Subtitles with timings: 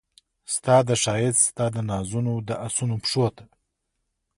[0.53, 3.43] ستا د ښایست ستا دنازونو د اسونو پښو ته